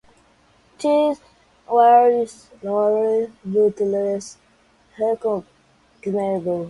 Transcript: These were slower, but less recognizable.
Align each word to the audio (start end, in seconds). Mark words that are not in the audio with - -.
These 0.79 1.21
were 1.69 2.25
slower, 2.25 3.27
but 3.45 3.79
less 3.81 4.39
recognizable. 4.99 6.59